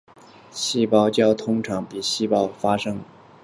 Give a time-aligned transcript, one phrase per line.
[0.49, 3.37] 细胞焦亡通常比细胞凋亡发生的更快。